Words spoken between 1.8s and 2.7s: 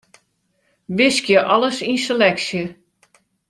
yn seleksje.